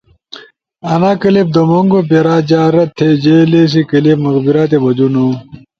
[0.91, 5.25] آنا کلپ دُومونگو پیرا جا رد تھے جے لیسی کلپ مقبرہ تے بجونو۔